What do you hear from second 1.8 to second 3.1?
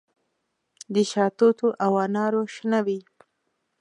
او انارو شنه وي